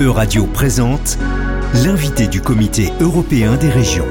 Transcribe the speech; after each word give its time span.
Euradio 0.00 0.46
présente 0.46 1.18
l'invité 1.84 2.28
du 2.28 2.40
Comité 2.40 2.90
européen 3.00 3.56
des 3.56 3.68
régions. 3.68 4.06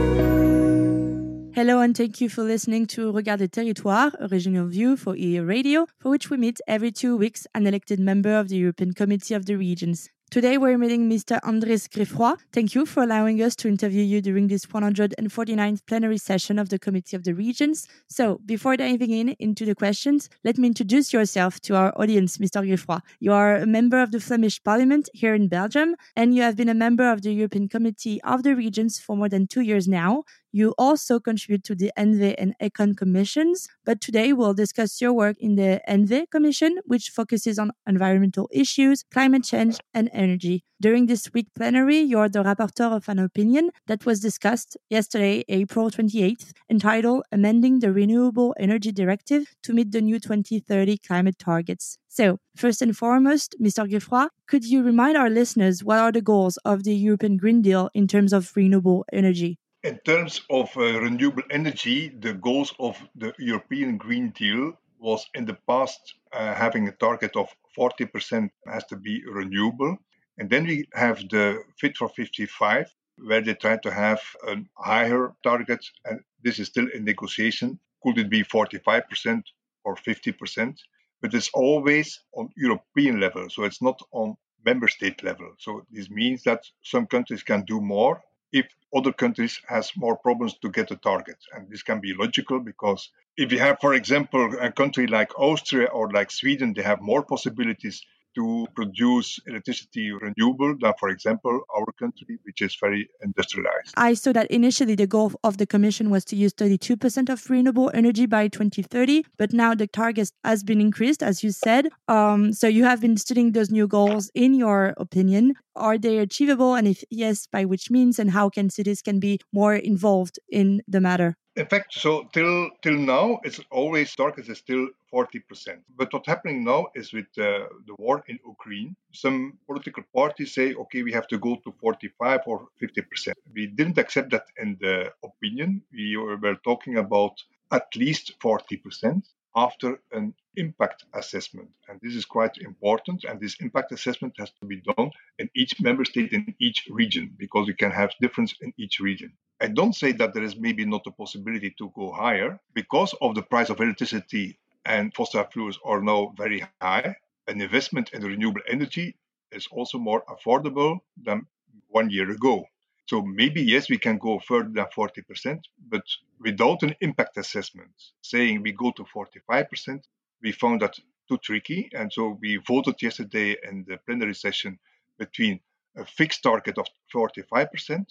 Hello 1.55 1.79
and 1.79 1.93
thank 1.93 2.19
you 2.19 2.27
for 2.27 2.43
listening 2.43 2.85
to 2.85 3.09
Regard 3.09 3.37
des 3.37 3.47
Territoires, 3.47 4.11
a 4.19 4.27
regional 4.27 4.67
view 4.67 4.97
for 4.97 5.15
EU 5.15 5.45
Radio, 5.47 5.85
for 5.97 6.11
which 6.11 6.29
we 6.29 6.37
meet 6.37 6.61
every 6.67 6.91
two 6.91 7.15
weeks 7.15 7.47
an 7.55 7.65
elected 7.65 8.01
member 8.01 8.37
of 8.37 8.49
the 8.49 8.57
European 8.57 8.91
Committee 8.93 9.33
of 9.33 9.45
the 9.45 9.55
Regions. 9.55 10.09
Today 10.29 10.57
we're 10.57 10.77
meeting 10.77 11.09
Mr. 11.09 11.39
Andries 11.39 11.87
Gryffroy. 11.87 12.37
Thank 12.51 12.75
you 12.75 12.85
for 12.85 13.01
allowing 13.01 13.41
us 13.41 13.55
to 13.55 13.69
interview 13.69 14.03
you 14.03 14.21
during 14.21 14.49
this 14.49 14.65
149th 14.65 15.85
plenary 15.85 16.17
session 16.17 16.59
of 16.59 16.67
the 16.67 16.77
Committee 16.77 17.15
of 17.15 17.23
the 17.23 17.33
Regions. 17.33 17.87
So, 18.09 18.41
before 18.45 18.75
diving 18.75 19.11
in 19.11 19.29
into 19.39 19.63
the 19.63 19.73
questions, 19.73 20.29
let 20.43 20.57
me 20.57 20.67
introduce 20.67 21.13
yourself 21.13 21.61
to 21.61 21.77
our 21.77 21.93
audience, 21.97 22.39
Mr. 22.39 22.61
Gryffroy. 22.61 22.99
You 23.21 23.31
are 23.31 23.55
a 23.55 23.65
member 23.65 24.01
of 24.01 24.11
the 24.11 24.19
Flemish 24.19 24.61
Parliament 24.61 25.07
here 25.13 25.33
in 25.33 25.47
Belgium, 25.47 25.95
and 26.13 26.35
you 26.35 26.41
have 26.41 26.57
been 26.57 26.67
a 26.67 26.73
member 26.73 27.09
of 27.09 27.21
the 27.21 27.31
European 27.33 27.69
Committee 27.69 28.21
of 28.23 28.43
the 28.43 28.53
Regions 28.53 28.99
for 28.99 29.15
more 29.15 29.29
than 29.29 29.47
two 29.47 29.61
years 29.61 29.87
now. 29.87 30.25
You 30.51 30.73
also 30.77 31.19
contribute 31.19 31.63
to 31.65 31.75
the 31.75 31.91
ENVE 31.97 32.35
and 32.37 32.55
ECON 32.61 32.95
commissions, 32.95 33.67
but 33.85 33.99
today 33.99 34.31
we'll 34.31 34.53
discuss 34.53 35.01
your 35.01 35.13
work 35.13 35.35
in 35.39 35.55
the 35.55 35.81
ENVE 35.89 36.29
commission, 36.31 36.79
which 36.85 37.09
focuses 37.09 37.59
on 37.59 37.71
environmental 37.85 38.49
issues, 38.51 39.03
climate 39.11 39.43
change, 39.43 39.77
and 39.93 40.09
energy. 40.13 40.63
During 40.79 41.07
this 41.07 41.33
week 41.33 41.47
plenary, 41.55 41.99
you're 41.99 42.29
the 42.29 42.43
rapporteur 42.43 42.95
of 42.95 43.09
an 43.09 43.19
opinion 43.19 43.71
that 43.87 44.05
was 44.05 44.19
discussed 44.19 44.77
yesterday, 44.89 45.43
April 45.49 45.89
28th, 45.89 46.51
entitled 46.69 47.23
Amending 47.31 47.79
the 47.79 47.91
Renewable 47.91 48.55
Energy 48.59 48.91
Directive 48.91 49.55
to 49.63 49.73
Meet 49.73 49.91
the 49.91 50.01
New 50.01 50.19
2030 50.19 50.99
Climate 50.99 51.39
Targets. 51.39 51.97
So, 52.07 52.37
first 52.55 52.81
and 52.81 52.95
foremost, 52.95 53.55
Mr. 53.61 53.89
Gryffroy, 53.89 54.29
could 54.47 54.65
you 54.65 54.83
remind 54.83 55.17
our 55.17 55.29
listeners 55.29 55.83
what 55.83 55.99
are 55.99 56.11
the 56.11 56.21
goals 56.21 56.57
of 56.57 56.83
the 56.83 56.95
European 56.95 57.37
Green 57.37 57.61
Deal 57.61 57.89
in 57.93 58.07
terms 58.07 58.31
of 58.31 58.51
renewable 58.55 59.03
energy? 59.11 59.57
In 59.87 59.99
terms 59.99 60.41
of 60.49 60.75
uh, 60.75 60.99
renewable 60.99 61.43
energy, 61.49 62.09
the 62.09 62.33
goals 62.33 62.73
of 62.77 63.01
the 63.15 63.33
European 63.39 63.95
Green 63.95 64.31
Deal 64.31 64.73
was 64.99 65.25
in 65.33 65.45
the 65.45 65.57
past 65.65 66.15
uh, 66.33 66.53
having 66.53 66.89
a 66.89 66.91
target 66.91 67.37
of 67.37 67.47
40% 67.79 68.49
has 68.65 68.83
to 68.87 68.97
be 68.97 69.23
renewable. 69.25 69.97
And 70.37 70.49
then 70.49 70.67
we 70.67 70.89
have 70.93 71.19
the 71.29 71.63
Fit 71.79 71.95
for 71.95 72.09
55, 72.09 72.93
where 73.19 73.39
they 73.39 73.53
try 73.53 73.77
to 73.77 73.89
have 73.89 74.19
a 74.45 74.57
higher 74.75 75.33
target. 75.41 75.85
And 76.03 76.19
this 76.43 76.59
is 76.59 76.67
still 76.67 76.89
in 76.93 77.05
negotiation. 77.05 77.79
Could 78.03 78.17
it 78.17 78.29
be 78.29 78.43
45% 78.43 79.41
or 79.85 79.95
50%? 79.95 80.77
But 81.21 81.33
it's 81.33 81.49
always 81.53 82.19
on 82.35 82.49
European 82.57 83.21
level. 83.21 83.49
So 83.49 83.63
it's 83.63 83.81
not 83.81 84.01
on 84.11 84.35
member 84.65 84.89
state 84.89 85.23
level. 85.23 85.53
So 85.59 85.85
this 85.89 86.09
means 86.09 86.43
that 86.43 86.65
some 86.83 87.07
countries 87.07 87.43
can 87.43 87.63
do 87.63 87.79
more 87.79 88.21
if 88.51 88.67
other 88.95 89.11
countries 89.11 89.59
has 89.67 89.91
more 89.95 90.17
problems 90.17 90.57
to 90.59 90.69
get 90.69 90.91
a 90.91 90.95
target. 90.95 91.37
And 91.53 91.69
this 91.69 91.83
can 91.83 91.99
be 91.99 92.13
logical 92.13 92.59
because 92.59 93.09
if 93.35 93.51
you 93.51 93.59
have, 93.59 93.79
for 93.79 93.93
example, 93.93 94.55
a 94.59 94.71
country 94.71 95.07
like 95.07 95.37
Austria 95.37 95.87
or 95.87 96.09
like 96.11 96.31
Sweden, 96.31 96.73
they 96.73 96.81
have 96.83 97.01
more 97.01 97.23
possibilities 97.23 98.01
to 98.37 98.67
produce 98.75 99.39
electricity 99.47 100.11
renewable 100.11 100.75
than, 100.79 100.93
for 100.99 101.09
example, 101.09 101.59
our 101.75 101.91
country, 101.99 102.37
which 102.43 102.61
is 102.61 102.77
very 102.79 103.09
industrialized. 103.23 103.93
I 103.97 104.13
saw 104.13 104.31
that 104.33 104.49
initially 104.51 104.93
the 104.93 105.07
goal 105.07 105.31
of 105.43 105.57
the 105.57 105.65
Commission 105.65 106.11
was 106.11 106.23
to 106.25 106.35
use 106.35 106.53
32% 106.53 107.29
of 107.29 107.49
renewable 107.49 107.89
energy 107.95 108.27
by 108.27 108.47
2030, 108.47 109.25
but 109.37 109.53
now 109.53 109.73
the 109.73 109.87
target 109.87 110.31
has 110.43 110.63
been 110.63 110.79
increased, 110.79 111.23
as 111.23 111.43
you 111.43 111.51
said. 111.51 111.89
Um, 112.07 112.53
so 112.53 112.67
you 112.67 112.83
have 112.83 113.01
been 113.01 113.17
studying 113.17 113.53
those 113.53 113.71
new 113.71 113.87
goals. 113.87 114.29
In 114.35 114.53
your 114.53 114.93
opinion, 114.97 115.53
are 115.75 115.97
they 115.97 116.19
achievable? 116.19 116.75
And 116.75 116.87
if 116.87 117.03
yes, 117.09 117.47
by 117.51 117.65
which 117.65 117.89
means? 117.89 118.19
And 118.19 118.31
how 118.31 118.49
can 118.49 118.69
cities 118.69 119.01
can 119.01 119.19
be 119.19 119.39
more 119.51 119.75
involved 119.75 120.39
in 120.49 120.81
the 120.87 121.01
matter? 121.01 121.37
In 121.57 121.65
fact, 121.65 121.91
so 121.91 122.29
till 122.33 122.69
till 122.83 122.99
now, 122.99 123.39
it's 123.43 123.59
always 123.71 124.15
target 124.15 124.47
is 124.47 124.59
still 124.59 124.89
40%. 125.11 125.81
But 125.97 126.13
what's 126.13 126.27
happening 126.27 126.63
now 126.63 126.85
is 126.93 127.11
with 127.11 127.31
uh, 127.39 127.65
the 127.87 127.95
war 127.97 128.23
in 128.27 128.37
Ukraine, 128.45 128.95
some 129.11 129.57
political 129.65 130.03
parties 130.13 130.53
say, 130.53 130.75
okay, 130.75 131.01
we 131.01 131.11
have 131.13 131.27
to 131.29 131.39
go 131.39 131.55
to 131.63 131.73
45 131.81 132.41
or 132.45 132.67
50%. 132.79 133.33
We 133.55 133.65
didn't 133.65 133.97
accept 133.97 134.29
that 134.33 134.45
in 134.57 134.77
the 134.79 135.11
opinion. 135.23 135.81
We 135.91 136.15
were 136.15 136.59
talking 136.63 136.97
about 136.97 137.35
at 137.71 137.87
least 137.95 138.39
40% 138.39 139.23
after 139.55 139.99
an 140.11 140.35
impact 140.57 141.05
assessment. 141.15 141.69
And 141.87 141.99
this 142.03 142.13
is 142.13 142.25
quite 142.25 142.55
important. 142.59 143.23
And 143.23 143.39
this 143.39 143.55
impact 143.59 143.91
assessment 143.91 144.35
has 144.37 144.51
to 144.59 144.67
be 144.67 144.81
done 144.81 145.09
in 145.39 145.49
each 145.55 145.81
member 145.81 146.05
state, 146.05 146.33
in 146.33 146.53
each 146.59 146.87
region, 146.91 147.33
because 147.35 147.67
you 147.67 147.75
can 147.75 147.89
have 147.89 148.11
difference 148.21 148.53
in 148.61 148.73
each 148.77 148.99
region. 148.99 149.31
I 149.59 149.67
don't 149.67 149.93
say 149.95 150.11
that 150.13 150.33
there 150.33 150.43
is 150.43 150.55
maybe 150.55 150.85
not 150.85 151.07
a 151.07 151.11
possibility 151.11 151.71
to 151.79 151.91
go 151.95 152.11
higher 152.11 152.59
because 152.73 153.15
of 153.21 153.33
the 153.33 153.41
price 153.41 153.69
of 153.69 153.79
electricity 153.79 154.59
and 154.85 155.13
fossil 155.13 155.43
fuels 155.45 155.79
are 155.83 156.01
now 156.01 156.33
very 156.37 156.63
high. 156.79 157.15
An 157.47 157.61
investment 157.61 158.11
in 158.13 158.23
renewable 158.23 158.61
energy 158.67 159.15
is 159.51 159.67
also 159.71 159.97
more 159.97 160.23
affordable 160.29 160.99
than 161.23 161.47
one 161.87 162.09
year 162.09 162.29
ago. 162.29 162.67
So 163.07 163.21
maybe 163.21 163.61
yes, 163.61 163.89
we 163.89 163.97
can 163.97 164.17
go 164.17 164.37
further 164.39 164.69
than 164.69 164.85
40%, 164.95 165.63
but 165.89 166.03
without 166.39 166.83
an 166.83 166.93
impact 167.01 167.37
assessment 167.37 167.91
saying 168.21 168.61
we 168.61 168.73
go 168.73 168.91
to 168.91 169.03
45%, 169.03 170.03
we 170.41 170.51
found 170.51 170.81
that 170.81 170.99
too 171.27 171.37
tricky. 171.37 171.89
And 171.93 172.11
so 172.11 172.37
we 172.41 172.57
voted 172.57 173.01
yesterday 173.01 173.55
in 173.67 173.85
the 173.87 173.97
plenary 174.05 174.35
session 174.35 174.77
between 175.17 175.61
a 175.95 176.05
fixed 176.05 176.43
target 176.43 176.77
of 176.77 176.85
45% 177.13 178.05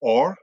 or 0.00 0.36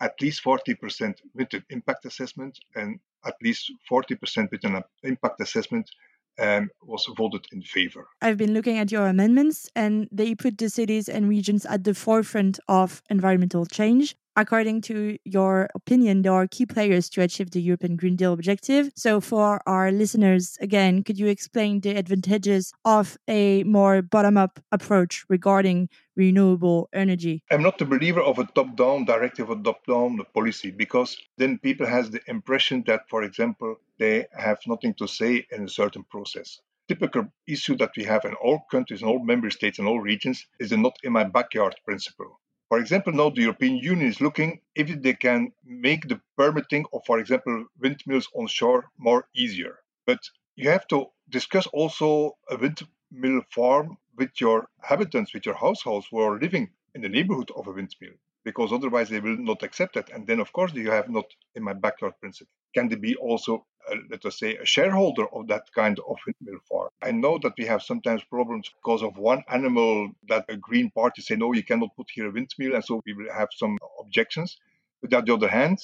at 0.00 0.14
least 0.20 0.44
40% 0.44 1.14
with 1.34 1.52
an 1.54 1.64
impact 1.70 2.04
assessment 2.06 2.58
and 2.76 3.00
at 3.26 3.34
least 3.42 3.72
40% 3.90 4.50
with 4.50 4.64
an 4.64 4.82
impact 5.02 5.40
assessment 5.40 5.90
um, 6.38 6.70
was 6.82 7.08
voted 7.16 7.44
in 7.52 7.62
favor. 7.62 8.06
I've 8.22 8.36
been 8.36 8.54
looking 8.54 8.78
at 8.78 8.92
your 8.92 9.08
amendments, 9.08 9.68
and 9.74 10.08
they 10.12 10.36
put 10.36 10.56
the 10.58 10.70
cities 10.70 11.08
and 11.08 11.28
regions 11.28 11.66
at 11.66 11.82
the 11.82 11.94
forefront 11.94 12.60
of 12.68 13.02
environmental 13.10 13.66
change 13.66 14.14
according 14.38 14.80
to 14.80 15.18
your 15.24 15.68
opinion, 15.74 16.22
there 16.22 16.32
are 16.32 16.46
key 16.46 16.64
players 16.64 17.10
to 17.10 17.20
achieve 17.20 17.50
the 17.50 17.60
European 17.60 17.96
Green 17.96 18.14
Deal 18.14 18.32
objective. 18.32 18.90
So, 18.94 19.20
for 19.20 19.60
our 19.66 19.90
listeners, 19.90 20.56
again, 20.60 21.02
could 21.02 21.18
you 21.18 21.26
explain 21.26 21.80
the 21.80 21.96
advantages 21.96 22.72
of 22.84 23.18
a 23.26 23.64
more 23.64 24.00
bottom 24.00 24.36
up 24.36 24.60
approach 24.70 25.24
regarding 25.28 25.88
renewable 26.18 26.90
energy? 26.92 27.42
I'm 27.50 27.62
not 27.62 27.80
a 27.80 27.86
believer 27.86 28.20
of 28.20 28.38
a 28.38 28.44
top 28.44 28.76
down 28.76 29.06
directive 29.06 29.48
or 29.48 29.56
top 29.56 29.86
down 29.86 30.20
policy 30.34 30.70
because 30.70 31.16
then 31.38 31.58
people 31.58 31.86
has 31.86 32.10
the 32.10 32.20
impression 32.26 32.84
that, 32.86 33.08
for 33.08 33.22
example, 33.22 33.76
they 33.98 34.26
have 34.36 34.58
nothing 34.66 34.92
to 34.98 35.08
say 35.08 35.46
in 35.50 35.64
a 35.64 35.68
certain 35.68 36.04
process 36.10 36.60
typical 36.88 37.30
issue 37.46 37.76
that 37.76 37.90
we 37.96 38.04
have 38.04 38.24
in 38.24 38.34
all 38.34 38.60
countries, 38.70 39.02
in 39.02 39.08
all 39.08 39.22
member 39.22 39.50
states, 39.50 39.78
and 39.78 39.86
all 39.86 40.00
regions 40.00 40.46
is 40.58 40.70
the 40.70 40.76
not 40.76 40.96
in 41.04 41.12
my 41.12 41.22
backyard 41.22 41.76
principle. 41.84 42.40
For 42.70 42.78
example, 42.78 43.12
now 43.12 43.30
the 43.30 43.42
European 43.42 43.76
Union 43.76 44.08
is 44.08 44.20
looking 44.20 44.60
if 44.74 44.88
they 45.02 45.14
can 45.14 45.52
make 45.64 46.08
the 46.08 46.20
permitting 46.36 46.84
of, 46.92 47.02
for 47.06 47.18
example, 47.18 47.66
windmills 47.78 48.28
on 48.34 48.46
shore 48.46 48.90
more 48.98 49.28
easier. 49.34 49.78
But 50.06 50.18
you 50.56 50.70
have 50.70 50.86
to 50.88 51.06
discuss 51.28 51.66
also 51.68 52.36
a 52.50 52.56
windmill 52.56 53.42
farm 53.50 53.96
with 54.18 54.40
your 54.40 54.68
habitants, 54.82 55.32
with 55.32 55.46
your 55.46 55.54
households 55.54 56.06
who 56.10 56.18
are 56.18 56.38
living 56.38 56.70
in 56.94 57.02
the 57.02 57.08
neighborhood 57.08 57.50
of 57.56 57.66
a 57.66 57.72
windmill, 57.72 58.16
because 58.44 58.72
otherwise 58.72 59.08
they 59.08 59.20
will 59.20 59.38
not 59.38 59.62
accept 59.62 59.96
it. 59.96 60.10
And 60.12 60.26
then, 60.26 60.40
of 60.40 60.52
course, 60.52 60.74
you 60.74 60.90
have 60.90 61.08
not 61.08 61.26
in 61.54 61.62
my 61.62 61.72
backyard 61.72 62.14
principle. 62.20 62.52
Can 62.74 62.88
they 62.88 62.96
be 62.96 63.16
also 63.16 63.66
uh, 63.90 63.96
let 64.10 64.24
us 64.26 64.38
say, 64.38 64.56
a 64.56 64.66
shareholder 64.66 65.26
of 65.34 65.46
that 65.48 65.62
kind 65.74 65.98
of 66.00 66.16
windmill 66.26 66.60
farm. 66.68 66.90
I 67.02 67.10
know 67.10 67.38
that 67.42 67.54
we 67.58 67.64
have 67.66 67.82
sometimes 67.82 68.22
problems 68.24 68.70
because 68.82 69.02
of 69.02 69.16
one 69.16 69.42
animal 69.48 70.10
that 70.28 70.44
a 70.48 70.56
green 70.56 70.90
party 70.90 71.22
say, 71.22 71.36
no, 71.36 71.52
you 71.52 71.62
cannot 71.62 71.96
put 71.96 72.08
here 72.10 72.28
a 72.28 72.30
windmill, 72.30 72.74
and 72.74 72.84
so 72.84 73.00
we 73.06 73.14
will 73.14 73.32
have 73.32 73.48
some 73.54 73.78
objections. 74.00 74.58
But 75.00 75.14
on 75.14 75.24
the 75.24 75.34
other 75.34 75.48
hand, 75.48 75.78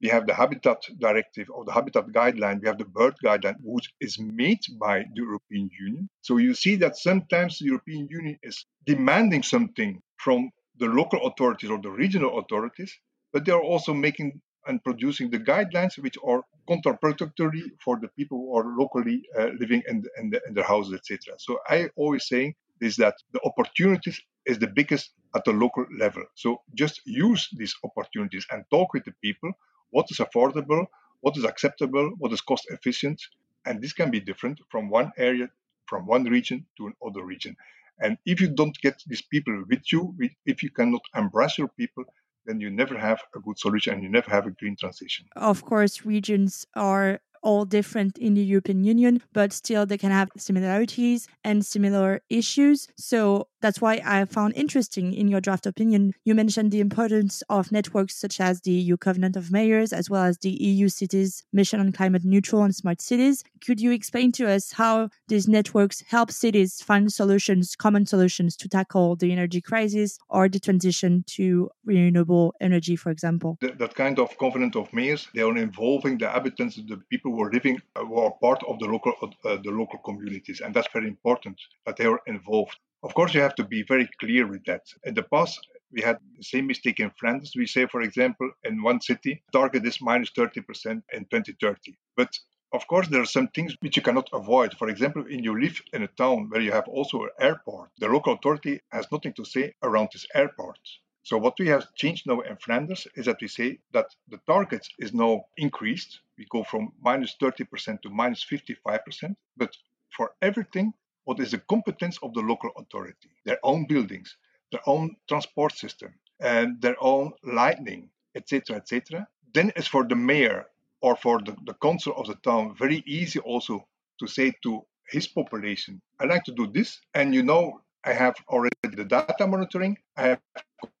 we 0.00 0.08
have 0.08 0.26
the 0.26 0.34
habitat 0.34 0.82
directive 0.98 1.48
or 1.50 1.64
the 1.64 1.72
habitat 1.72 2.06
guideline, 2.08 2.60
we 2.60 2.68
have 2.68 2.78
the 2.78 2.84
bird 2.84 3.14
guideline, 3.24 3.56
which 3.62 3.92
is 4.00 4.18
made 4.18 4.60
by 4.80 4.98
the 5.14 5.22
European 5.22 5.70
Union. 5.80 6.08
So 6.22 6.36
you 6.36 6.54
see 6.54 6.76
that 6.76 6.96
sometimes 6.96 7.58
the 7.58 7.66
European 7.66 8.06
Union 8.10 8.38
is 8.42 8.66
demanding 8.86 9.42
something 9.42 10.00
from 10.18 10.50
the 10.78 10.86
local 10.86 11.26
authorities 11.26 11.70
or 11.70 11.80
the 11.80 11.90
regional 11.90 12.38
authorities, 12.38 12.92
but 13.32 13.44
they 13.44 13.52
are 13.52 13.62
also 13.62 13.94
making 13.94 14.40
and 14.66 14.82
producing 14.82 15.30
the 15.30 15.38
guidelines 15.38 15.96
which 15.98 16.16
are 16.24 16.42
counterproductory 16.68 17.62
for 17.82 17.98
the 18.00 18.08
people 18.18 18.38
who 18.38 18.56
are 18.56 18.76
locally 18.76 19.22
uh, 19.38 19.48
living 19.60 19.82
in, 19.88 20.02
the, 20.02 20.10
in, 20.18 20.30
the, 20.30 20.40
in, 20.48 20.54
their 20.54 20.64
houses, 20.64 20.94
etc. 20.94 21.34
So 21.38 21.58
I 21.68 21.88
always 21.96 22.26
say 22.26 22.54
is 22.80 22.96
that 22.96 23.14
the 23.32 23.40
opportunities 23.44 24.20
is 24.44 24.58
the 24.58 24.66
biggest 24.66 25.12
at 25.34 25.44
the 25.44 25.52
local 25.52 25.86
level. 25.98 26.24
So 26.34 26.62
just 26.74 27.00
use 27.04 27.48
these 27.56 27.74
opportunities 27.84 28.46
and 28.50 28.64
talk 28.70 28.92
with 28.92 29.04
the 29.04 29.14
people. 29.22 29.52
What 29.90 30.10
is 30.10 30.18
affordable? 30.18 30.86
What 31.20 31.36
is 31.36 31.44
acceptable? 31.44 32.12
What 32.18 32.32
is 32.32 32.40
cost 32.40 32.66
efficient? 32.70 33.20
And 33.64 33.82
this 33.82 33.92
can 33.92 34.10
be 34.10 34.20
different 34.20 34.60
from 34.70 34.88
one 34.88 35.12
area, 35.16 35.48
from 35.86 36.06
one 36.06 36.24
region 36.24 36.66
to 36.76 36.92
another 37.02 37.24
region. 37.24 37.56
And 37.98 38.18
if 38.26 38.40
you 38.40 38.48
don't 38.48 38.78
get 38.80 39.02
these 39.06 39.22
people 39.22 39.64
with 39.68 39.90
you, 39.92 40.14
if 40.44 40.62
you 40.62 40.70
cannot 40.70 41.02
embrace 41.14 41.58
your 41.58 41.68
people, 41.68 42.04
then 42.44 42.60
you 42.60 42.70
never 42.70 42.96
have 42.98 43.20
a 43.34 43.40
good 43.40 43.58
solution 43.58 43.94
and 43.94 44.02
you 44.02 44.08
never 44.08 44.30
have 44.30 44.46
a 44.46 44.50
green 44.50 44.76
transition. 44.76 45.26
Of 45.34 45.64
course, 45.64 46.04
regions 46.04 46.66
are 46.74 47.20
all 47.42 47.64
different 47.64 48.18
in 48.18 48.34
the 48.34 48.42
European 48.42 48.84
Union, 48.84 49.22
but 49.32 49.52
still 49.52 49.86
they 49.86 49.98
can 49.98 50.10
have 50.10 50.30
similarities 50.36 51.28
and 51.44 51.64
similar 51.64 52.20
issues. 52.28 52.88
So 52.96 53.48
that's 53.66 53.80
why 53.80 54.00
I 54.04 54.24
found 54.26 54.54
interesting 54.54 55.12
in 55.12 55.26
your 55.26 55.40
draft 55.40 55.66
opinion. 55.66 56.12
You 56.24 56.36
mentioned 56.36 56.70
the 56.70 56.78
importance 56.78 57.42
of 57.48 57.72
networks 57.72 58.14
such 58.14 58.40
as 58.40 58.60
the 58.60 58.70
EU 58.70 58.96
Covenant 58.96 59.34
of 59.34 59.50
Mayors, 59.50 59.92
as 59.92 60.08
well 60.08 60.22
as 60.22 60.38
the 60.38 60.50
EU 60.50 60.88
Cities 60.88 61.42
Mission 61.52 61.80
on 61.80 61.90
Climate 61.90 62.24
Neutral 62.24 62.62
and 62.62 62.72
Smart 62.72 63.00
Cities. 63.00 63.42
Could 63.66 63.80
you 63.80 63.90
explain 63.90 64.30
to 64.38 64.48
us 64.48 64.70
how 64.70 65.08
these 65.26 65.48
networks 65.48 66.04
help 66.06 66.30
cities 66.30 66.80
find 66.80 67.12
solutions, 67.12 67.74
common 67.74 68.06
solutions 68.06 68.56
to 68.58 68.68
tackle 68.68 69.16
the 69.16 69.32
energy 69.32 69.60
crisis 69.60 70.16
or 70.28 70.48
the 70.48 70.60
transition 70.60 71.24
to 71.26 71.68
renewable 71.84 72.54
energy, 72.60 72.94
for 72.94 73.10
example? 73.10 73.58
That, 73.62 73.78
that 73.78 73.96
kind 73.96 74.20
of 74.20 74.38
Covenant 74.38 74.76
of 74.76 74.92
Mayors, 74.92 75.26
they 75.34 75.42
are 75.42 75.56
involving 75.56 76.18
the 76.18 76.26
inhabitants, 76.26 76.76
the 76.76 77.02
people 77.10 77.32
who 77.32 77.42
are 77.42 77.50
living 77.50 77.82
who 77.96 78.16
are 78.20 78.30
part 78.40 78.62
of 78.68 78.78
the 78.78 78.86
local 78.86 79.12
uh, 79.44 79.56
the 79.64 79.72
local 79.72 79.98
communities, 79.98 80.60
and 80.60 80.72
that's 80.72 80.92
very 80.92 81.08
important 81.08 81.60
that 81.84 81.96
they 81.96 82.06
are 82.06 82.20
involved. 82.28 82.78
Of 83.02 83.14
course, 83.14 83.34
you 83.34 83.40
have 83.40 83.54
to 83.56 83.64
be 83.64 83.82
very 83.82 84.08
clear 84.20 84.46
with 84.46 84.64
that. 84.64 84.82
In 85.04 85.14
the 85.14 85.22
past, 85.22 85.60
we 85.92 86.02
had 86.02 86.18
the 86.36 86.42
same 86.42 86.66
mistake 86.66 87.00
in 87.00 87.10
Flanders. 87.20 87.52
We 87.56 87.66
say, 87.66 87.86
for 87.86 88.02
example, 88.02 88.50
in 88.64 88.82
one 88.82 89.00
city, 89.00 89.42
target 89.52 89.86
is 89.86 90.00
minus 90.00 90.30
30% 90.30 91.02
in 91.12 91.24
2030. 91.26 91.96
But 92.16 92.36
of 92.72 92.86
course, 92.88 93.08
there 93.08 93.22
are 93.22 93.26
some 93.26 93.48
things 93.48 93.76
which 93.80 93.96
you 93.96 94.02
cannot 94.02 94.28
avoid. 94.32 94.74
For 94.74 94.88
example, 94.88 95.22
when 95.22 95.44
you 95.44 95.58
live 95.60 95.80
in 95.92 96.02
a 96.02 96.08
town 96.08 96.48
where 96.50 96.60
you 96.60 96.72
have 96.72 96.88
also 96.88 97.22
an 97.24 97.30
airport, 97.40 97.90
the 97.98 98.08
local 98.08 98.34
authority 98.34 98.80
has 98.90 99.10
nothing 99.12 99.34
to 99.34 99.44
say 99.44 99.74
around 99.82 100.08
this 100.12 100.26
airport. 100.34 100.78
So 101.22 101.38
what 101.38 101.58
we 101.58 101.68
have 101.68 101.94
changed 101.94 102.26
now 102.26 102.40
in 102.40 102.56
Flanders 102.56 103.06
is 103.14 103.26
that 103.26 103.40
we 103.40 103.48
say 103.48 103.78
that 103.92 104.06
the 104.28 104.40
target 104.46 104.86
is 104.98 105.14
now 105.14 105.46
increased. 105.56 106.20
We 106.38 106.46
go 106.50 106.64
from 106.64 106.92
minus 107.00 107.36
30% 107.40 108.02
to 108.02 108.10
minus 108.10 108.44
55%. 108.44 109.36
But 109.56 109.76
for 110.16 110.32
everything, 110.42 110.92
what 111.26 111.40
is 111.40 111.50
the 111.50 111.58
competence 111.68 112.18
of 112.22 112.32
the 112.34 112.40
local 112.40 112.70
authority? 112.78 113.30
Their 113.44 113.58
own 113.62 113.86
buildings, 113.86 114.36
their 114.72 114.80
own 114.86 115.16
transport 115.28 115.72
system, 115.72 116.14
and 116.40 116.80
their 116.80 116.96
own 117.00 117.32
lighting, 117.42 118.10
etc., 118.34 118.76
etc. 118.76 119.26
Then 119.52 119.72
it's 119.76 119.88
for 119.88 120.04
the 120.04 120.14
mayor 120.14 120.66
or 121.02 121.16
for 121.16 121.40
the, 121.42 121.56
the 121.66 121.74
council 121.74 122.14
of 122.16 122.28
the 122.28 122.36
town 122.36 122.74
very 122.78 123.02
easy 123.06 123.40
also 123.40 123.86
to 124.20 124.26
say 124.26 124.52
to 124.62 124.86
his 125.08 125.26
population, 125.26 126.00
I 126.20 126.24
like 126.26 126.44
to 126.44 126.52
do 126.52 126.66
this, 126.66 127.00
and 127.14 127.34
you 127.34 127.42
know 127.42 127.80
I 128.04 128.12
have 128.12 128.36
already 128.48 128.76
the 128.82 129.04
data 129.04 129.46
monitoring. 129.46 129.98
I 130.16 130.22
have 130.28 130.40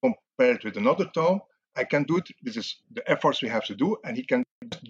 compared 0.02 0.64
with 0.64 0.76
another 0.76 1.06
town. 1.14 1.40
I 1.76 1.84
can 1.84 2.02
do 2.02 2.16
it. 2.16 2.28
This 2.42 2.56
is 2.56 2.76
the 2.92 3.08
efforts 3.08 3.42
we 3.42 3.48
have 3.48 3.64
to 3.66 3.74
do, 3.74 3.96
and 4.04 4.16
he 4.16 4.24
can 4.24 4.42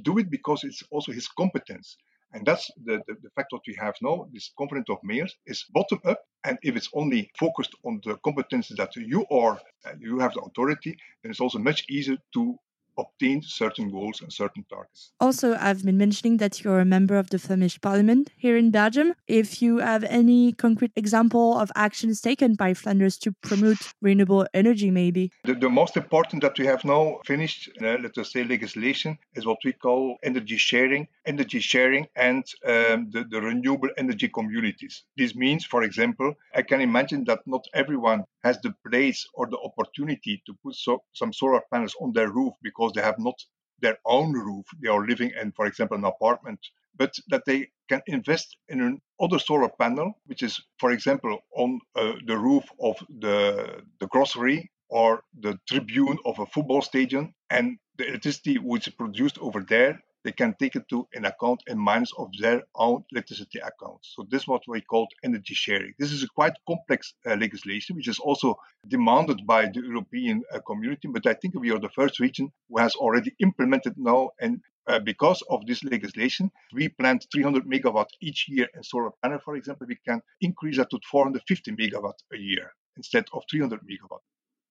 do 0.02 0.18
it 0.18 0.30
because 0.30 0.64
it's 0.64 0.82
also 0.90 1.12
his 1.12 1.28
competence. 1.28 1.98
And 2.36 2.44
that's 2.44 2.70
the, 2.84 3.00
the, 3.06 3.14
the, 3.22 3.30
fact 3.34 3.50
what 3.52 3.62
we 3.66 3.74
have 3.80 3.94
now. 4.02 4.28
This 4.30 4.52
Covenant 4.58 4.90
of 4.90 4.98
Mayors 5.02 5.34
is 5.46 5.64
bottom 5.72 6.00
up. 6.04 6.20
And 6.44 6.58
if 6.62 6.76
it's 6.76 6.90
only 6.92 7.30
focused 7.40 7.74
on 7.82 8.02
the 8.04 8.16
competences 8.18 8.76
that 8.76 8.94
you 8.94 9.24
are, 9.30 9.58
uh, 9.86 9.92
you 9.98 10.18
have 10.18 10.34
the 10.34 10.40
authority, 10.40 10.98
then 11.22 11.30
it's 11.30 11.40
also 11.40 11.58
much 11.58 11.86
easier 11.88 12.18
to 12.34 12.56
obtained 12.98 13.44
certain 13.44 13.90
goals 13.90 14.20
and 14.20 14.32
certain 14.32 14.64
targets. 14.70 15.12
Also, 15.20 15.56
I've 15.56 15.84
been 15.84 15.98
mentioning 15.98 16.38
that 16.38 16.62
you're 16.62 16.80
a 16.80 16.84
member 16.84 17.16
of 17.16 17.30
the 17.30 17.38
Flemish 17.38 17.80
Parliament 17.80 18.30
here 18.36 18.56
in 18.56 18.70
Belgium. 18.70 19.14
If 19.26 19.62
you 19.62 19.78
have 19.78 20.04
any 20.04 20.52
concrete 20.52 20.92
example 20.96 21.58
of 21.58 21.70
actions 21.74 22.20
taken 22.20 22.54
by 22.54 22.74
Flanders 22.74 23.18
to 23.18 23.32
promote 23.42 23.78
renewable 24.00 24.46
energy, 24.54 24.90
maybe. 24.90 25.30
The, 25.44 25.54
the 25.54 25.70
most 25.70 25.96
important 25.96 26.42
that 26.42 26.58
we 26.58 26.66
have 26.66 26.84
now 26.84 27.18
finished, 27.24 27.70
uh, 27.82 27.96
let 28.00 28.16
us 28.18 28.32
say, 28.32 28.44
legislation 28.44 29.18
is 29.34 29.46
what 29.46 29.58
we 29.64 29.72
call 29.72 30.16
energy 30.22 30.56
sharing, 30.56 31.08
energy 31.24 31.60
sharing 31.60 32.06
and 32.16 32.44
um, 32.64 33.10
the, 33.10 33.26
the 33.30 33.40
renewable 33.40 33.90
energy 33.96 34.28
communities. 34.28 35.04
This 35.16 35.34
means, 35.34 35.64
for 35.64 35.82
example, 35.82 36.34
I 36.54 36.62
can 36.62 36.80
imagine 36.80 37.24
that 37.24 37.40
not 37.46 37.64
everyone 37.74 38.24
has 38.46 38.58
the 38.62 38.74
place 38.88 39.26
or 39.34 39.46
the 39.46 39.58
opportunity 39.58 40.42
to 40.46 40.52
put 40.62 40.74
so, 40.74 41.02
some 41.12 41.32
solar 41.32 41.62
panels 41.72 41.94
on 42.00 42.12
their 42.12 42.30
roof 42.30 42.54
because 42.62 42.92
they 42.92 43.02
have 43.02 43.18
not 43.18 43.38
their 43.80 43.98
own 44.04 44.32
roof. 44.32 44.66
They 44.80 44.88
are 44.88 45.06
living 45.06 45.32
in, 45.40 45.52
for 45.52 45.66
example, 45.66 45.98
an 45.98 46.04
apartment, 46.04 46.60
but 46.96 47.12
that 47.28 47.44
they 47.46 47.68
can 47.88 48.02
invest 48.06 48.56
in 48.68 48.78
another 49.20 49.38
solar 49.38 49.68
panel, 49.68 50.08
which 50.26 50.42
is, 50.42 50.60
for 50.78 50.92
example, 50.92 51.38
on 51.56 51.80
uh, 51.94 52.14
the 52.26 52.38
roof 52.38 52.64
of 52.80 52.96
the, 53.20 53.82
the 54.00 54.06
grocery 54.06 54.70
or 54.88 55.22
the 55.40 55.58
tribune 55.68 56.18
of 56.24 56.38
a 56.38 56.46
football 56.46 56.82
stadium, 56.82 57.34
and 57.50 57.76
the 57.98 58.08
electricity 58.08 58.58
which 58.58 58.86
is 58.88 58.94
produced 58.94 59.38
over 59.38 59.60
there 59.60 60.00
they 60.26 60.32
can 60.32 60.56
take 60.58 60.74
it 60.74 60.88
to 60.88 61.06
an 61.14 61.24
account 61.24 61.62
in 61.68 61.78
minus 61.78 62.12
of 62.18 62.28
their 62.40 62.60
own 62.74 63.04
electricity 63.12 63.60
account. 63.60 64.00
So 64.02 64.26
this 64.28 64.42
is 64.42 64.48
what 64.48 64.62
we 64.66 64.80
call 64.80 65.06
energy 65.22 65.54
sharing. 65.54 65.94
This 66.00 66.10
is 66.10 66.24
a 66.24 66.28
quite 66.34 66.54
complex 66.66 67.14
uh, 67.24 67.36
legislation, 67.36 67.94
which 67.94 68.08
is 68.08 68.18
also 68.18 68.58
demanded 68.88 69.46
by 69.46 69.66
the 69.66 69.82
European 69.92 70.42
uh, 70.52 70.58
community. 70.66 71.06
But 71.06 71.28
I 71.28 71.34
think 71.34 71.54
we 71.54 71.70
are 71.70 71.78
the 71.78 71.96
first 72.00 72.18
region 72.18 72.50
who 72.68 72.78
has 72.80 72.96
already 72.96 73.36
implemented 73.38 73.94
now 73.96 74.30
and 74.40 74.60
uh, 74.88 74.98
because 74.98 75.42
of 75.48 75.64
this 75.66 75.84
legislation, 75.84 76.50
we 76.72 76.88
plant 76.88 77.26
300 77.32 77.64
megawatt 77.64 78.06
each 78.20 78.46
year 78.48 78.68
in 78.74 78.82
solar 78.82 79.10
panel, 79.22 79.40
for 79.44 79.56
example, 79.56 79.86
we 79.88 79.98
can 80.06 80.20
increase 80.40 80.76
that 80.76 80.90
to 80.90 80.98
450 81.10 81.72
megawatt 81.72 82.18
a 82.32 82.36
year 82.36 82.72
instead 82.96 83.26
of 83.32 83.42
300 83.50 83.80
megawatt 83.80 84.20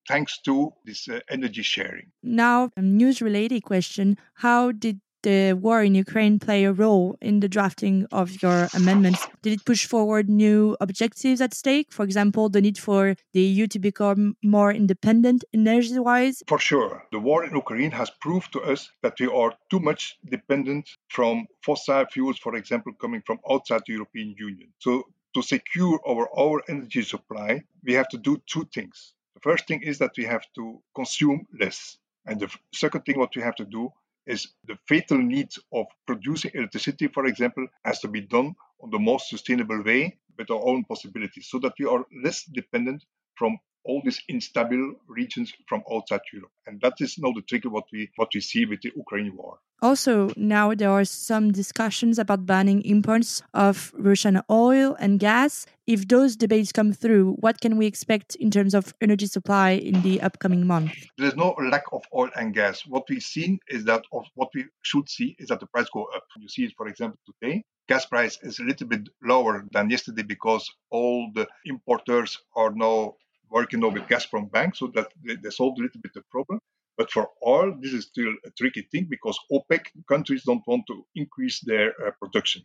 thanks 0.08 0.40
to 0.42 0.74
this 0.86 1.08
uh, 1.08 1.20
energy 1.30 1.62
sharing. 1.62 2.12
Now, 2.22 2.70
a 2.78 2.82
news 2.82 3.22
related 3.22 3.64
question 3.64 4.18
How 4.36 4.72
did 4.72 5.00
the 5.26 5.54
war 5.54 5.84
in 5.84 5.96
Ukraine 5.96 6.38
play 6.40 6.64
a 6.64 6.72
role 6.72 7.18
in 7.20 7.40
the 7.40 7.50
drafting 7.50 8.06
of 8.12 8.28
your 8.44 8.70
amendments? 8.80 9.22
Did 9.42 9.54
it 9.54 9.66
push 9.66 9.84
forward 9.86 10.30
new 10.30 10.78
objectives 10.80 11.42
at 11.42 11.54
stake? 11.54 11.92
For 11.92 12.04
example, 12.06 12.48
the 12.48 12.62
need 12.62 12.78
for 12.78 13.16
the 13.34 13.42
EU 13.42 13.66
to 13.74 13.80
become 13.80 14.38
more 14.44 14.72
independent 14.72 15.44
energy 15.54 16.00
wise? 16.00 16.44
For 16.48 16.60
sure. 16.60 16.92
The 17.12 17.20
war 17.20 17.44
in 17.44 17.56
Ukraine 17.64 17.92
has 18.02 18.10
proved 18.26 18.54
to 18.54 18.62
us 18.62 18.82
that 19.02 19.16
we 19.20 19.28
are 19.42 19.52
too 19.72 19.82
much 19.90 20.02
dependent 20.36 20.86
from 21.16 21.48
fossil 21.66 22.06
fuels, 22.14 22.38
for 22.38 22.54
example, 22.56 22.94
coming 22.94 23.24
from 23.26 23.40
outside 23.50 23.82
the 23.88 23.94
European 23.94 24.36
Union. 24.38 24.70
So, 24.80 24.92
to 25.36 25.42
secure 25.42 26.00
our, 26.08 26.26
our 26.44 26.62
energy 26.70 27.02
supply, 27.02 27.50
we 27.84 27.94
have 28.00 28.10
to 28.10 28.18
do 28.18 28.34
two 28.46 28.66
things. 28.74 29.14
The 29.34 29.42
first 29.42 29.68
thing 29.68 29.82
is 29.82 29.98
that 29.98 30.14
we 30.18 30.26
have 30.26 30.46
to 30.58 30.82
consume 30.96 31.46
less. 31.60 31.98
And 32.26 32.40
the 32.40 32.50
second 32.74 33.02
thing, 33.02 33.20
what 33.20 33.36
we 33.36 33.42
have 33.42 33.56
to 33.56 33.66
do 33.66 33.92
is 34.28 34.48
the 34.66 34.78
fatal 34.88 35.18
need 35.18 35.50
of 35.74 35.86
producing 36.08 36.52
electricity, 36.54 37.08
for 37.08 37.26
example, 37.26 37.68
has 37.84 38.00
to 38.00 38.08
be 38.08 38.22
done 38.22 38.56
on 38.82 38.90
the 38.92 39.00
most 39.00 39.30
sustainable 39.30 39.82
way 39.84 40.18
with 40.38 40.50
our 40.52 40.68
own 40.68 40.84
possibilities 40.86 41.48
so 41.50 41.60
that 41.60 41.74
we 41.80 41.86
are 41.86 42.06
less 42.24 42.44
dependent 42.46 43.04
from 43.36 43.58
all 43.86 44.02
these 44.04 44.22
instable 44.30 44.94
regions 45.08 45.54
from 45.68 45.84
outside 45.92 46.22
Europe. 46.34 46.52
And 46.68 46.82
that 46.82 46.96
is 47.00 47.18
now 47.18 47.32
the 47.32 47.42
trigger 47.42 47.70
what 47.70 47.86
we 47.92 48.10
what 48.16 48.30
we 48.34 48.42
see 48.42 48.66
with 48.66 48.82
the 48.82 48.92
Ukraine 48.96 49.36
war. 49.36 49.60
Also, 49.82 50.32
now 50.36 50.74
there 50.74 50.90
are 50.90 51.06
some 51.06 51.52
discussions 51.52 52.18
about 52.18 52.46
banning 52.46 52.82
imports 52.84 53.44
of 53.54 53.94
Russian 53.98 54.42
oil 54.50 54.96
and 55.00 55.20
gas. 55.20 55.66
If 55.86 56.08
those 56.08 56.36
debates 56.36 56.72
come 56.72 56.94
through, 56.94 57.34
what 57.40 57.62
can 57.62 57.78
we 57.78 57.86
expect 57.86 58.36
in 58.36 58.50
terms 58.50 58.74
of 58.74 58.94
energy 59.02 59.28
supply 59.28 59.72
in 59.72 60.02
the 60.02 60.22
upcoming 60.22 60.66
months? 60.66 60.96
There's 61.18 61.36
no 61.36 61.56
lack 61.60 61.84
of 61.92 62.04
oil 62.16 62.30
and 62.36 62.54
gas. 62.54 62.88
What 62.88 63.04
we've 63.10 63.22
seen 63.22 63.60
is 63.68 63.84
that, 63.86 64.04
of 64.12 64.26
what 64.34 64.50
we 64.56 64.66
should 64.82 65.08
see 65.10 65.36
is 65.38 65.50
that 65.50 65.60
the 65.60 65.68
price 65.68 65.90
go 65.94 66.08
up. 66.16 66.24
You 66.40 66.48
see 66.48 66.64
it, 66.64 66.74
for 66.76 66.88
example, 66.88 67.20
today. 67.26 67.64
Gas 67.88 68.08
price 68.08 68.40
is 68.42 68.58
a 68.58 68.64
little 68.64 68.88
bit 68.88 69.10
lower 69.22 69.68
than 69.72 69.92
yesterday 69.92 70.24
because 70.24 70.68
all 70.90 71.30
the 71.36 71.48
importers 71.66 72.40
are 72.56 72.72
now 72.72 73.14
working 73.50 73.80
now 73.80 73.90
with 73.90 74.08
Gazprom 74.08 74.52
Bank, 74.52 74.76
so 74.76 74.88
that 74.96 75.08
they, 75.24 75.36
they 75.36 75.50
solved 75.50 75.80
a 75.80 75.84
little 75.84 76.02
bit 76.02 76.14
the 76.14 76.24
problem. 76.32 76.60
But 76.98 77.12
for 77.12 77.30
oil, 77.46 77.76
this 77.82 77.94
is 77.94 78.06
still 78.06 78.34
a 78.46 78.52
tricky 78.52 78.84
thing 78.92 79.08
because 79.10 79.38
OPEC 79.52 79.88
countries 80.08 80.44
don't 80.44 80.66
want 80.66 80.86
to 80.88 81.06
increase 81.16 81.60
their 81.60 81.90
uh, 81.90 82.12
production. 82.22 82.64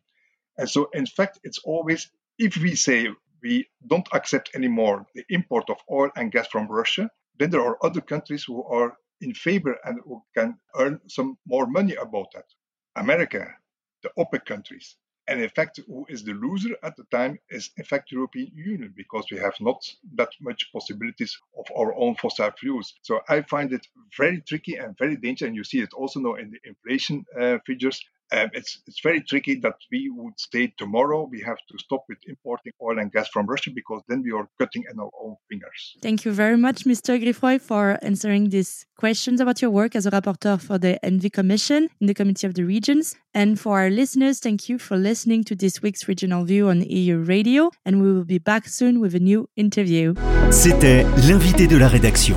And 0.57 0.69
so, 0.69 0.89
in 0.93 1.07
fact, 1.07 1.41
it's 1.43 1.59
always 1.65 2.11
if 2.39 2.57
we 2.57 2.75
say 2.75 3.09
we 3.43 3.69
don't 3.87 4.09
accept 4.13 4.51
anymore 4.55 5.07
the 5.15 5.25
import 5.29 5.69
of 5.71 5.79
oil 5.91 6.11
and 6.17 6.33
gas 6.33 6.47
from 6.49 6.69
Russia, 6.69 7.11
then 7.39 7.51
there 7.51 7.65
are 7.65 7.79
other 7.85 8.01
countries 8.01 8.45
who 8.45 8.63
are 8.65 8.97
in 9.21 9.35
favor 9.35 9.77
and 9.85 10.01
who 10.05 10.23
can 10.37 10.59
earn 10.77 11.01
some 11.09 11.37
more 11.47 11.67
money 11.67 11.95
about 11.95 12.29
that. 12.35 12.47
America, 12.97 13.47
the 14.03 14.11
OPEC 14.19 14.45
countries, 14.45 14.97
and 15.31 15.41
in 15.41 15.49
fact, 15.49 15.79
who 15.87 16.05
is 16.09 16.25
the 16.25 16.33
loser 16.35 16.77
at 16.83 16.97
the 16.97 17.05
time 17.05 17.39
is 17.51 17.71
in 17.79 17.85
fact 17.85 18.11
European 18.11 18.51
Union 18.53 18.93
because 18.97 19.27
we 19.31 19.39
have 19.39 19.55
not 19.61 19.81
that 20.17 20.31
much 20.41 20.73
possibilities 20.73 21.39
of 21.57 21.67
our 21.79 21.95
own 21.95 22.17
fossil 22.17 22.51
fuels. 22.59 22.95
So 23.03 23.21
I 23.29 23.43
find 23.43 23.73
it 23.73 23.87
very 24.17 24.40
tricky 24.40 24.76
and 24.76 24.97
very 24.99 25.17
dangerous. 25.17 25.49
And 25.49 25.57
you 25.57 25.64
see 25.64 25.81
it 25.81 25.93
also 25.95 26.21
now 26.21 26.35
in 26.35 26.50
the 26.50 26.59
inflation 26.64 27.25
uh, 27.38 27.59
figures. 27.67 28.02
um, 28.33 28.49
it's 28.52 28.79
it's 28.87 29.00
very 29.00 29.21
tricky 29.21 29.57
that 29.57 29.76
we 29.90 30.11
would 30.11 30.35
say 30.37 30.73
tomorrow 30.79 31.29
we 31.31 31.40
have 31.40 31.59
to 31.71 31.79
stop 31.79 32.05
with 32.09 32.19
importing 32.26 32.73
oil 32.81 32.99
and 32.99 33.12
gas 33.12 33.29
from 33.29 33.47
Russia 33.47 33.71
because 33.75 34.02
then 34.09 34.23
we 34.23 34.33
are 34.33 34.49
cutting 34.59 34.85
in 34.90 34.99
our 34.99 35.11
own 35.23 35.37
fingers. 35.49 35.97
Thank 36.00 36.25
you 36.25 36.33
very 36.33 36.57
much, 36.57 36.85
Mr. 36.85 37.21
Gryffroy, 37.23 37.61
for 37.61 37.99
answering 38.02 38.50
these 38.50 38.87
questions 38.97 39.40
about 39.40 39.61
your 39.62 39.71
work 39.71 39.97
as 39.97 40.07
a 40.07 40.11
rapporteur 40.11 40.61
for 40.61 40.79
the 40.79 40.99
ENVI 41.02 41.33
Commission 41.33 41.88
in 42.00 42.07
the 42.07 42.14
Committee 42.14 42.47
of 42.47 42.55
the 42.55 42.64
Regions. 42.64 43.17
And 43.35 43.59
for 43.59 43.81
our 43.81 43.90
listeners, 43.90 44.38
thank 44.40 44.69
you 44.69 44.79
for 44.79 44.97
listening 44.97 45.45
to 45.45 45.57
this 45.57 45.83
week's 45.83 46.07
Regional 46.09 46.45
View 46.45 46.69
on 46.69 46.83
Euradio. 46.83 47.71
And 47.85 48.02
we 48.02 48.12
will 48.12 48.25
be 48.25 48.38
back 48.38 48.69
soon 48.69 49.00
with 49.00 49.14
a 49.14 49.21
new 49.21 49.49
interview. 49.57 50.14
C'était 50.50 51.05
l'invité 51.29 51.67
de 51.67 51.76
la 51.76 51.88
rédaction. 51.88 52.37